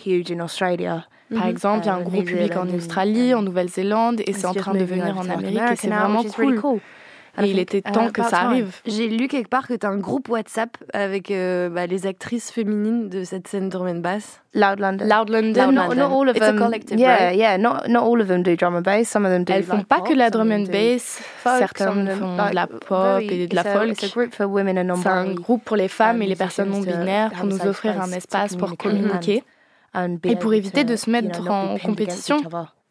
[1.35, 1.51] Par mhm.
[1.51, 4.74] exemple, il y a un gros public en Australie, en Nouvelle-Zélande, et c'est en train
[4.74, 6.81] de venir en Amérique, et c'est vraiment cool.
[7.41, 8.75] Et il était temps que ça arrive.
[8.87, 12.51] J'ai lu quelque part que tu as un groupe WhatsApp avec euh, bah, les actrices
[12.51, 14.41] féminines de cette scène drum and bass.
[14.55, 15.05] Loud London.
[15.07, 15.73] Loud London.
[15.73, 16.57] Not, not all of It's them.
[16.57, 17.37] a collective, yeah, right?
[17.38, 17.59] yeah.
[17.59, 19.09] Not not all of them do drum and bass.
[19.09, 19.53] Some of them do.
[19.53, 21.21] Elles font pas que la drum and bass.
[21.45, 23.99] Certaines font de la pop et de la folk.
[24.01, 28.11] C'est un groupe pour les femmes et les personnes non binaires pour nous offrir un
[28.12, 29.45] espace pour communiquer.
[30.25, 32.41] Et pour éviter de se mettre en compétition,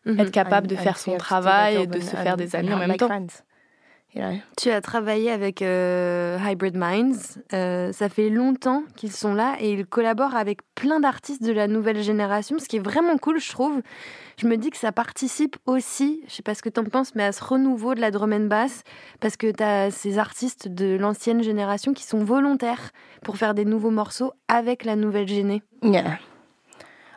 [0.06, 3.10] être capable de faire son travail et de se faire des amis en même temps.
[4.58, 7.39] Tu as travaillé avec euh, Hybrid Minds.
[7.54, 11.67] Euh, ça fait longtemps qu'ils sont là et ils collaborent avec plein d'artistes de la
[11.67, 13.82] nouvelle génération, ce qui est vraiment cool, je trouve.
[14.39, 17.15] Je me dis que ça participe aussi, je sais pas ce que tu en penses,
[17.15, 18.84] mais à ce renouveau de la drum and bass,
[19.20, 22.91] parce que tu as ces artistes de l'ancienne génération qui sont volontaires
[23.24, 25.62] pour faire des nouveaux morceaux avec la nouvelle géné.
[25.82, 26.20] Yeah.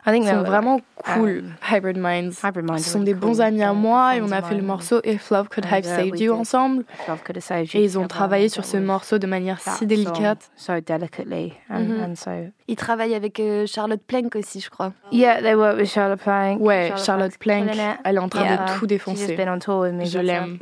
[0.07, 0.79] Ils sont vraiment
[1.15, 2.41] cool, um, Hybrid Minds.
[2.43, 2.79] Hybrid Minds.
[2.79, 5.49] Ils sont des bons amis à moi et on a fait le morceau If Love
[5.49, 6.83] Could Have Saved You ensemble.
[7.73, 10.51] Et ils ont travaillé sur ce morceau de manière si délicate.
[10.55, 12.15] So delicately and, mm-hmm.
[12.15, 12.31] so.
[12.67, 14.93] Ils travaillent avec euh, Charlotte Plank aussi, je crois.
[15.11, 16.61] Yeah, they work with Charlotte Plank.
[16.61, 17.69] Ouais, Charlotte Plank,
[18.03, 19.35] elle est en train de tout défoncer.
[19.37, 20.57] Je l'aime.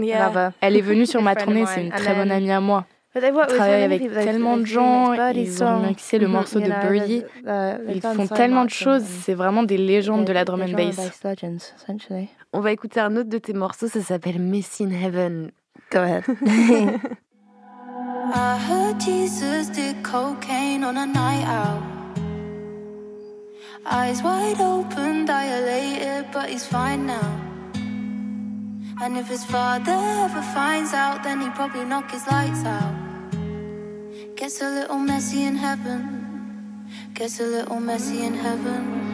[0.62, 2.86] Elle est venue sur ma tournée, c'est une très bonne amie à moi.
[3.16, 7.24] Ils travaillent avec tellement de gens, ils ont mixé le morceau de Birdie.
[7.94, 11.22] Ils font tellement de choses, c'est vraiment des légendes de la drum and bass.
[12.52, 15.52] On va écouter un autre de tes morceaux, ça s'appelle Miss in Heaven.
[15.92, 16.24] Go ahead.
[18.32, 21.82] I heard Jesus did cocaine on a night out.
[23.88, 27.49] Eyes wide open, dilated, but he's fine now.
[29.02, 32.96] And if his father ever finds out, then he'd probably knock his lights out.
[34.36, 36.02] Gets a little messy in heaven.
[37.14, 39.10] Gets a little messy in heaven.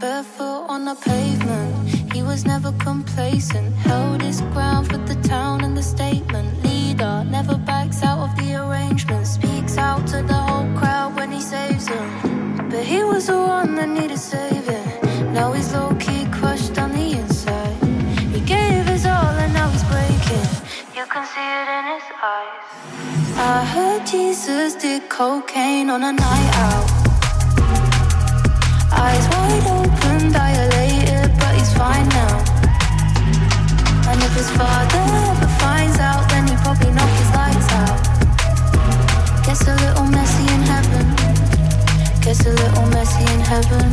[0.00, 1.88] Barefoot on the pavement.
[2.14, 3.74] He was never complacent.
[3.76, 6.64] Held his ground for the town and the statement.
[6.64, 9.26] Leader never backs out of the arrangement.
[9.26, 12.70] Speaks out to the whole crowd when he saves them.
[12.70, 15.34] But he was the one that needed saving.
[15.34, 16.89] Now he's low key crushed on
[21.10, 22.62] can see it in his eyes.
[23.34, 26.86] I heard Jesus did cocaine on a night out.
[28.92, 32.34] Eyes wide open, dilated, but he's fine now.
[34.10, 37.98] And if his father ever finds out, then he probably knock his lights out.
[39.44, 41.06] Gets a little messy in heaven.
[42.20, 43.90] Gets a little messy in heaven.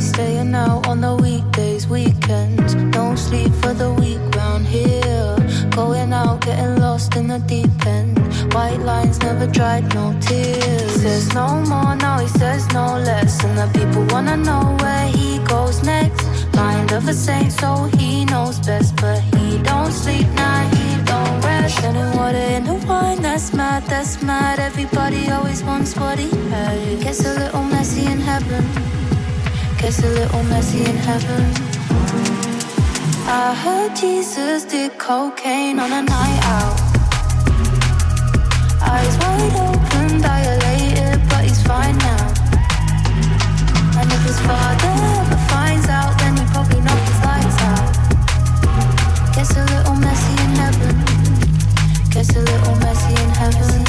[0.00, 2.87] Staying out on the weekdays, weekends.
[3.18, 5.36] Sleep for the week round here.
[5.70, 8.16] Going out, getting lost in the deep end.
[8.54, 11.02] White lines never dried, no tears.
[11.02, 13.42] Says no more, now he says no less.
[13.44, 16.26] And the people wanna know where he goes next.
[16.54, 18.94] Mind of a saint, so he knows best.
[18.96, 21.78] But he don't sleep, now nah, he don't rest.
[21.78, 24.60] Turning water into wine, that's mad, that's mad.
[24.60, 27.02] Everybody always wants what he had.
[27.02, 28.64] Gets a little messy in heaven.
[29.78, 31.67] Gets a little messy in heaven.
[33.30, 36.80] I heard Jesus did cocaine on a night out.
[38.80, 42.24] Eyes wide open, dilated, but he's fine now.
[44.00, 47.86] And if his father ever finds out, then he probably knock his lights out.
[49.34, 50.96] Gets a little messy in heaven.
[52.08, 53.84] Gets a little messy in heaven.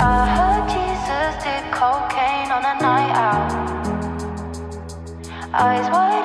[0.00, 3.52] I heard Jesus did cocaine on a night out.
[5.52, 6.17] Eyes wide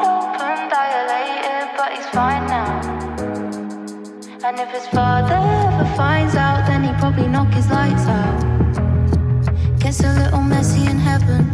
[4.46, 9.80] And if his father ever finds out, then he'd probably knock his lights out.
[9.80, 11.50] Gets a little messy in heaven.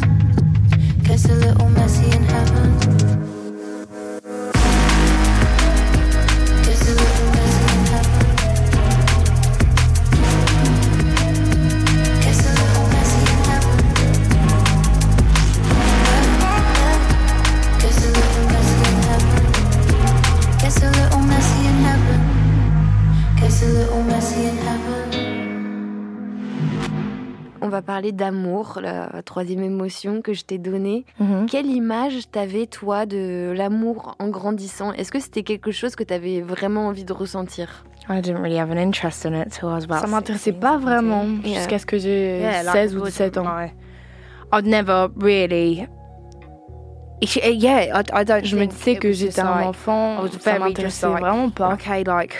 [1.03, 3.38] Gets a little messy in heaven.
[27.99, 31.03] Parler d'amour, la troisième émotion que je t'ai donnée.
[31.19, 31.47] Mhm.
[31.47, 34.93] Quelle image t'avais, toi, de l'amour en grandissant?
[34.93, 37.83] Est-ce que c'était quelque chose que t'avais vraiment envie de ressentir?
[38.09, 40.61] I didn't really have an interest in it till I was about Ça m'intéressait 16,
[40.61, 40.81] pas 17.
[40.89, 41.55] vraiment Yeah.
[41.57, 43.43] jusqu'à ce que j'ai Yeah, like, 16 it ou wasn't 17 ans.
[43.43, 43.73] my-
[44.53, 45.85] I'd never really.
[47.21, 48.45] Yeah, I, I don't.
[48.45, 51.19] Je me think disais que was j'étais un like, enfant, I was ça m'intéressait like,
[51.19, 51.73] vraiment pas.
[51.73, 52.33] Okay, like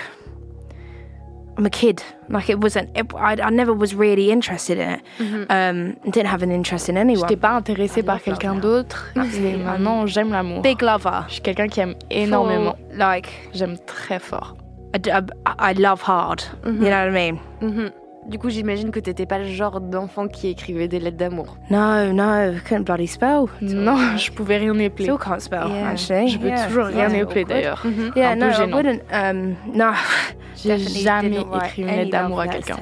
[1.60, 2.02] I'm a kid.
[2.30, 2.89] Like it wasn't.
[2.95, 5.02] It, I, I never was really interested in it.
[5.50, 7.28] Um, didn't have an interest in anyone.
[7.28, 9.12] J'étais pas intéressée par quelqu'un d'autre.
[9.17, 9.58] Absolutely.
[9.63, 10.62] maintenant, j'aime l'amour.
[10.62, 11.24] Big lover.
[11.28, 12.76] Je suis quelqu'un qui aime énormément.
[12.93, 14.56] Like J'aime très fort.
[14.95, 16.43] I, d- I- I love hard.
[16.65, 17.39] You know what I mean?
[17.62, 17.91] Mhm.
[18.28, 21.58] Du coup, j'imagine que t'étais pas le genre d'enfant qui écrivait des lettres d'amour.
[21.72, 23.45] No, no, couldn't bloody spell.
[23.60, 25.06] Non, je pouvais rien épeler.
[25.06, 25.67] Still can't spell.
[25.67, 25.89] Yeah.
[25.89, 27.84] Actually, Je peux Yeah, toujours rien yeah, épeler d'ailleurs.
[28.15, 29.02] Yeah, Un no, peu I wouldn't.
[29.12, 29.91] Um, no,
[30.63, 32.76] J'ai jamais écrit une lettre d'amour à quelqu'un.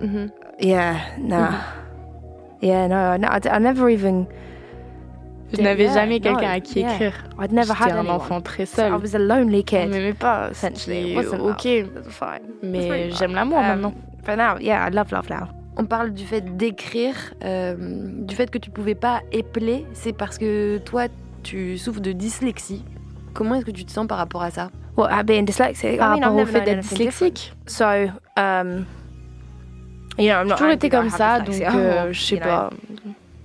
[0.00, 0.30] Mhm.
[0.60, 1.36] Yeah, no.
[2.62, 4.26] Yeah, no, no I, never even.
[5.52, 6.94] Je n'avais Yeah, jamais no, quelqu'un à qui yeah.
[6.94, 7.24] écrire.
[7.40, 8.16] I'd never J'étais had un anyone.
[8.16, 9.00] enfant très So I seul.
[9.02, 9.90] was a lonely On kid.
[9.90, 10.48] m'aimait pas.
[10.50, 11.74] Essentially, it C'était wasn't ok, love.
[11.74, 12.42] It was fine.
[12.62, 13.94] Mais j'aime l'amour Um, maintenant.
[14.26, 15.48] But now, yeah, I love love now.
[15.76, 17.14] On parle du fait d'écrire,
[17.44, 19.84] euh, du fait que tu pouvais pas épeler.
[19.92, 21.06] C'est parce que toi,
[21.42, 22.84] tu souffres de dyslexie.
[23.34, 24.70] Comment est-ce que tu te sens par rapport à ça?
[24.96, 25.98] What, at being dyslexic?
[25.98, 27.52] Par I mean, rapport I've au fait d'être dyslexique.
[27.66, 27.84] So,
[28.36, 28.86] um,
[30.18, 32.70] you know, I'm J'ai not toujours été comme ça, donc euh, je sais pas.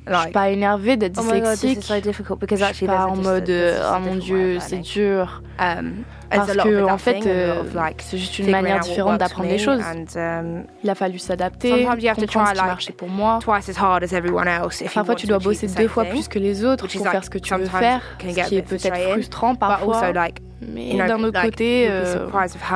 [0.08, 1.84] Je suis pas énervée d'être oh dyslexique.
[1.84, 6.04] so difficult because Je suis pas en mode a ah mon dieu c'est dur Um,
[6.30, 7.64] parce que en fait euh,
[7.98, 9.82] c'est juste une manière différente d'apprendre les choses.
[9.82, 12.68] And um, Il a fallu s'adapter, Sometimes you have to comprendre try, ce qui like,
[12.68, 13.40] marchait pour moi.
[13.44, 16.30] twice as hard as everyone else if you Parfois tu dois bosser deux fois plus
[16.30, 19.12] que les autres pour like faire ce que tu veux faire, ce qui est peut-être
[19.12, 20.14] frustrant parfois.
[20.62, 22.28] Like Mais d'un autre like, côté, euh,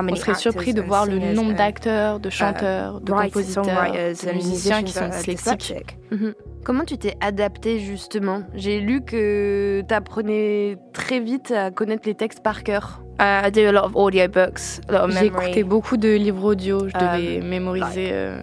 [0.09, 4.31] on serait surpris de actors voir le singers nombre d'acteurs, de chanteurs, de compositeurs, de
[4.33, 5.97] musiciens qui musicians sont dyslexiques.
[6.11, 6.33] Mhm.
[6.63, 8.43] Comment tu t'es adapté justement?
[8.55, 13.01] J'ai lu que tu apprenais très vite à connaître les textes par cœur.
[13.19, 16.43] Uh, I do a lot of audiobooks, a lot of J'ai écouté beaucoup de livres
[16.45, 18.09] audio, je devais Um, mémoriser.
[18.11, 18.41] euh,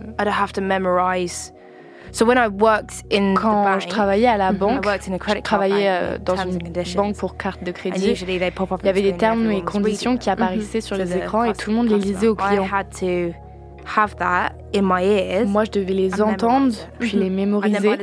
[3.35, 6.59] Quand je travaillais à la I banque, je travaillais euh, dans une
[6.95, 8.13] banque pour carte de crédit.
[8.13, 10.35] Il y avait des termes et conditions qui them.
[10.35, 12.67] apparaissaient sur les écrans et tout le monde les lisait aux clients.
[15.47, 17.99] Moi, je devais les entendre, puis les then by mémoriser.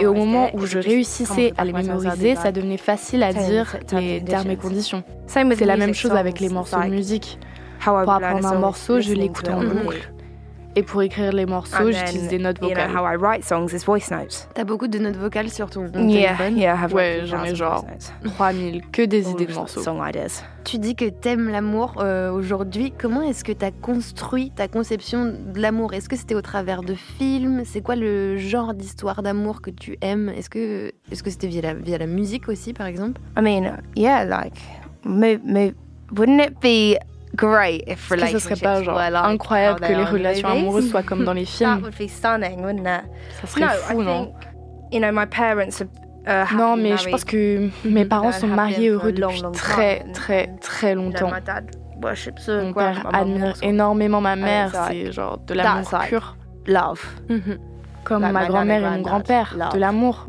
[0.00, 4.22] Et au moment où je réussissais à les mémoriser, ça devenait facile à dire les
[4.22, 5.02] termes et conditions.
[5.26, 7.38] C'est la même chose avec les morceaux de musique.
[7.80, 10.13] Pour apprendre un morceau, je l'écoute en boucle.
[10.76, 12.90] Et pour écrire les morceaux, And j'utilise des notes You know, vocales.
[12.96, 14.48] how I write songs is voice notes.
[14.54, 16.58] T'as beaucoup de notes vocales sur ton, Yeah, téléphone.
[16.58, 17.90] yeah, I have Ouais, like j'en ai 2,000 genre voice
[18.24, 18.32] notes.
[18.34, 19.80] 3000, que des idées de morceaux.
[19.82, 20.42] Song ideas.
[20.64, 22.92] Tu dis que t'aimes l'amour euh, aujourd'hui.
[22.98, 25.94] Comment est-ce que t'as construit ta conception de l'amour?
[25.94, 27.62] Est-ce que c'était au travers de films?
[27.64, 30.30] C'est quoi le genre d'histoire d'amour que tu aimes?
[30.36, 33.20] Est-ce que est-ce que c'était via la, via la musique aussi, par exemple?
[33.38, 34.56] I mean, yeah, like,
[35.04, 35.72] mo- mo-
[36.16, 36.98] wouldn't it be
[37.34, 40.62] great if que ce serait pas genre like incroyable que les relations movies?
[40.62, 43.04] amoureuses soient comme dans les That films would be stunning, wouldn't it?
[43.40, 44.24] Ça serait no, fou, I non?
[44.24, 44.34] think,
[44.92, 45.88] you know, my parents are
[46.26, 47.26] uh, Non, mais je pense married.
[47.26, 50.12] que mes parents sont mariés heureux long, depuis très, time.
[50.12, 51.30] très, très longtemps.
[52.48, 56.36] Mon père admire énormément ma mère, c'est genre de l'amour pur.
[56.66, 57.00] love.
[57.28, 57.58] Mhm.
[58.04, 60.26] Comme ma grand-mère et mon grand-père, de l'amour.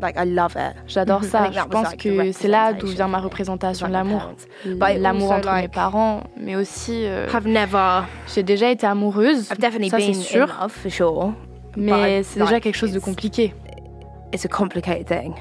[0.86, 1.50] J'adore ça.
[1.50, 4.32] Je pense que c'est là d'où vient ma représentation de l'amour.
[4.64, 7.04] L'amour entre mes parents, mais aussi.
[7.06, 7.26] Euh,
[8.34, 9.54] j'ai déjà été amoureuse, ça
[10.00, 11.32] c'est sûr.
[11.76, 13.54] Mais c'est déjà quelque chose de compliqué.
[14.32, 15.34] It's a complicated thing.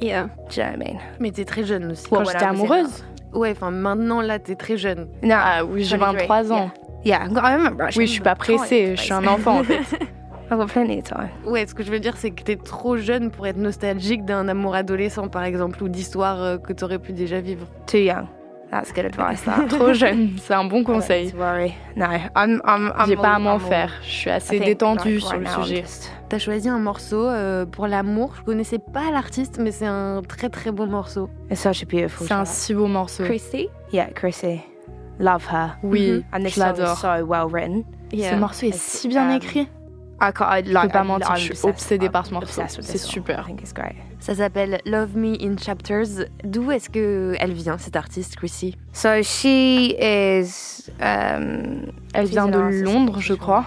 [0.00, 0.28] Yeah.
[0.48, 1.00] Do you know what I mean?
[1.18, 2.06] Mais t'es très jeune aussi.
[2.08, 3.04] Quand j'étais amoureuse?
[3.32, 5.08] Ouais, enfin maintenant là t'es très jeune.
[5.22, 6.70] Non, ah, oui, j'ai 23 ans.
[7.04, 7.86] Yeah, I remember.
[7.96, 9.82] Oui, je suis pas pressée, je suis un enfant en fait.
[10.50, 11.30] I've got plenty of time.
[11.44, 14.48] Ouais, ce que je veux dire, c'est que t'es trop jeune pour être nostalgique d'un
[14.48, 17.66] amour adolescent, par exemple, ou d'histoires euh, que t'aurais pu déjà vivre.
[17.86, 18.26] Too young.
[18.70, 19.42] That's good advice.
[19.44, 19.66] That.
[19.68, 21.32] trop jeune, c'est un bon conseil.
[21.34, 23.92] No, I'm, I'm, I'm J'ai pas à m'en faire.
[24.02, 25.84] Je suis assez détendue sur le sujet.
[26.28, 28.34] T'as choisi un morceau euh, pour l'amour.
[28.36, 31.30] Je connaissais pas l'artiste, mais c'est un très très beau morceau.
[31.50, 32.26] It's such a beautiful.
[32.26, 33.24] C'est un si beau morceau.
[33.24, 33.68] Chrissy?
[33.92, 34.60] Yeah, Chrissy.
[35.18, 35.78] Love her.
[35.82, 36.36] Oui, mm -hmm.
[36.36, 36.96] And this je l'adore.
[36.98, 37.84] So well written.
[38.12, 38.34] Yeah.
[38.34, 39.68] Ce morceau est si bien um, écrit.
[40.20, 42.34] I can't, I, like, je peux pas I'm, mentir, I'm je suis obsédée par ce
[42.34, 42.62] morceau.
[42.80, 43.48] C'est super.
[44.18, 46.26] Ça s'appelle Love Me in Chapters.
[46.42, 48.76] D'où est-ce que elle vient cette artiste, Chrissy?
[48.92, 50.90] So she is.
[51.00, 53.66] Um, Elle vient de Londres, je crois.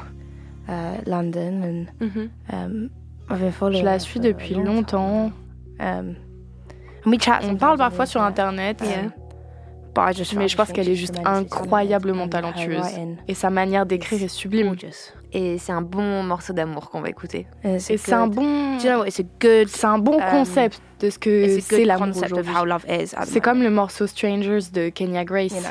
[0.67, 2.29] Uh, London and Mhm.
[2.51, 2.89] um,
[3.29, 5.31] I've been following Je la her suis depuis long longtemps.
[5.79, 6.15] Um,
[7.05, 8.81] and we chat On parle parfois sur internet.
[8.81, 9.03] internet.
[9.05, 9.11] Yeah.
[9.95, 12.85] But I just, I Mais je pense qu'elle est juste incroyablement and her talentueuse.
[13.27, 14.67] Et sa manière d'écrire est sublime.
[14.67, 15.13] gorgeous.
[15.33, 17.47] Et c'est un bon morceau d'amour qu'on va écouter.
[17.79, 22.07] C'est un bon, you know c'est un bon um, concept de ce que c'est l'amour
[22.07, 22.55] concept of aujourd'hui.
[22.55, 23.15] how love is.
[23.15, 25.53] at the C'est comme le morceau Strangers de Kenya Grace.
[25.53, 25.69] You know,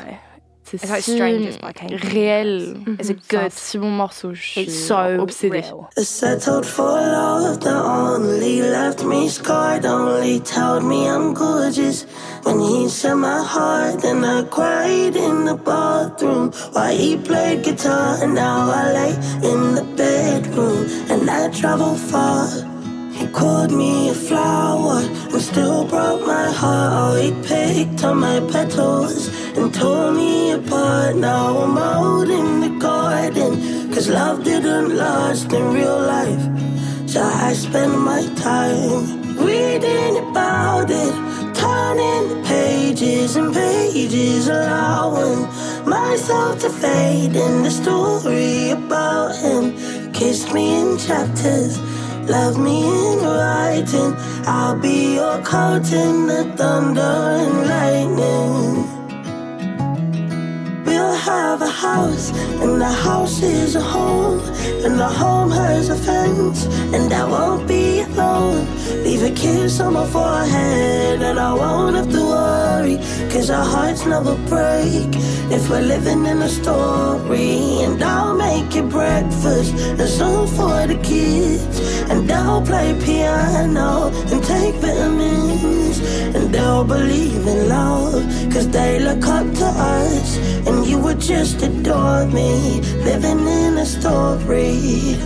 [0.63, 2.13] C'est It's like si Strangers by Kenya Grace.
[2.13, 2.97] réel.
[2.99, 3.51] it's a good.
[3.51, 4.33] si bon morceau.
[4.33, 5.61] Je It's so oh, obsédée.
[5.61, 5.89] real.
[5.97, 12.05] I settled for love that only left me scarred, only told me I'm gorgeous.
[12.43, 18.17] When he said my heart, then I cried in the bathroom while he played guitar.
[18.23, 19.13] And now I lay
[19.51, 22.47] in the bedroom and I travel far.
[23.33, 26.93] Called me a flower and still broke my heart.
[26.93, 31.15] Oh, he picked on my petals and tore me apart.
[31.15, 36.43] Now I'm out in the garden, cause love didn't last in real life.
[37.09, 41.13] So I spend my time reading about it,
[41.55, 45.47] turning the pages and pages, allowing
[45.87, 50.11] myself to fade in the story about him.
[50.11, 51.79] Kissed me in chapters.
[52.27, 54.15] Love me in writing.
[54.45, 58.85] I'll be your curtain, the thunder and lightning.
[60.85, 64.39] We'll have a house, and the house is a home,
[64.85, 68.67] and the home has a fence, and I won't be alone.
[69.03, 72.30] Leave a kiss on my forehead, and I won't have to
[73.31, 75.09] cause our hearts never break.
[75.51, 80.99] If we're living in a story, and I'll make you breakfast, and some for the
[81.03, 81.79] kids,
[82.09, 85.99] and I'll play piano, and take vitamins,
[86.35, 88.23] and they'll believe in love,
[88.53, 93.85] cause they look up to us, and you would just adore me, living in a
[93.85, 95.17] story.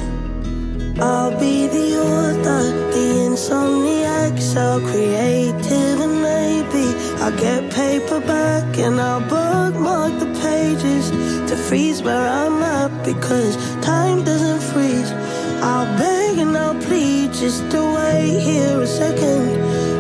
[1.00, 9.22] I'll be the author, the insomniac, so creative and maybe I'll get paperback and I'll
[9.22, 11.10] bookmark the pages
[11.50, 15.12] to freeze where I'm at because time doesn't freeze.
[15.62, 19.48] I'll beg and I'll plead just to wait here a second.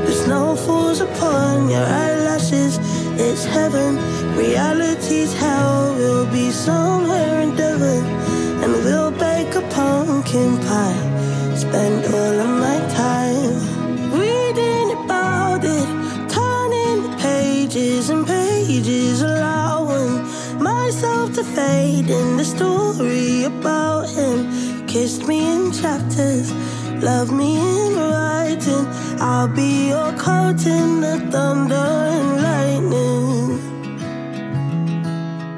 [0.05, 2.77] The snow falls upon your eyelashes,
[3.19, 3.95] it's heaven.
[4.35, 8.05] Reality's hell, we'll be somewhere in Devon
[8.63, 11.24] and we'll bake a pumpkin pie.
[21.57, 24.85] In the story about him.
[24.87, 26.51] Kissed me in chapters,
[27.01, 28.85] love me in writing.
[29.21, 33.59] I'll be your coat in the thunder and lightning.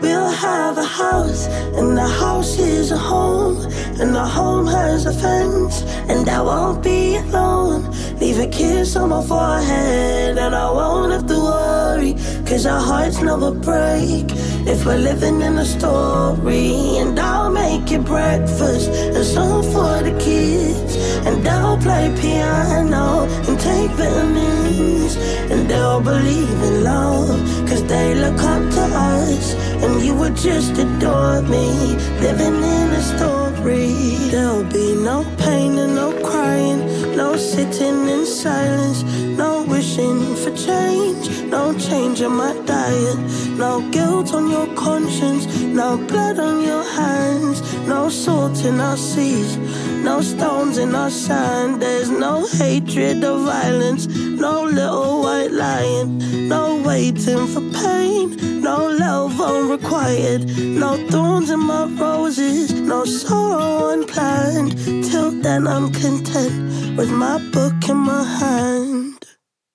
[0.02, 3.58] We'll have a house, and the house is a home,
[4.00, 7.90] and the home has a fence, and I won't be alone.
[8.20, 12.14] Leave a kiss on my forehead, and I won't have to worry,
[12.46, 14.28] cause our hearts never break.
[14.70, 20.12] If we're living in a story, and I'll make you breakfast, and some for the
[20.20, 25.16] kids, and I'll play piano, and take vitamins,
[25.52, 27.40] and they'll believe in love,
[27.70, 28.84] cause they look up to
[29.16, 33.94] us, and you would just adore me, living in a story.
[34.32, 36.82] There'll be no pain and no crying,
[37.18, 39.02] no sitting in silence,
[39.42, 43.18] no wishing for change, no change in my diet,
[43.58, 47.58] no guilt on your conscience, no blood on your hands,
[47.88, 49.58] no salt in our seas,
[50.04, 51.82] no stones in our sand.
[51.82, 54.06] There's no hatred or violence,
[54.38, 56.18] no little white lion,
[56.48, 64.78] no waiting for pain, no love unrequired, no thorns in my roses, no sorrow unplanned.
[65.10, 69.14] Till then, I'm content with my book in my hand.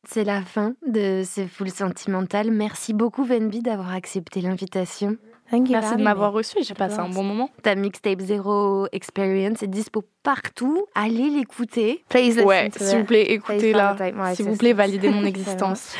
[0.08, 2.50] C'est la fin de ce full sentimental.
[2.50, 5.16] Merci beaucoup Venby d'avoir accepté l'invitation.
[5.52, 7.50] Merci de m'avoir reçu, j'ai passé un bon moment.
[7.62, 10.86] Ta mixtape Zero Experience est dispo partout.
[10.94, 12.04] Allez l'écouter.
[12.44, 13.96] Ouais, s'il vous plaît, écoutez-la.
[14.34, 15.94] S'il vous plaît, validez mon existence.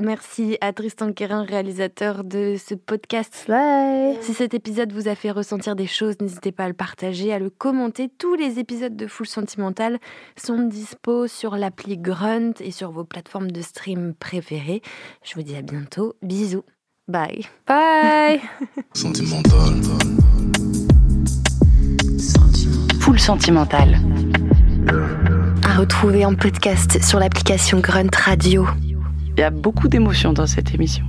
[0.00, 3.50] Merci à Tristan Quérin, réalisateur de ce podcast.
[4.20, 7.38] Si cet épisode vous a fait ressentir des choses, n'hésitez pas à le partager, à
[7.38, 8.08] le commenter.
[8.08, 9.98] Tous les épisodes de Full Sentimental
[10.36, 14.82] sont dispo sur l'appli Grunt et sur vos plateformes de stream préférées.
[15.24, 16.14] Je vous dis à bientôt.
[16.22, 16.64] Bisous.
[17.08, 17.46] Bye.
[17.66, 18.40] Bye.
[18.92, 19.80] Sentimental.
[23.00, 23.98] Full sentimental.
[25.64, 28.66] À retrouver en podcast sur l'application Grunt Radio.
[28.82, 31.06] Il y a beaucoup d'émotions dans cette émission.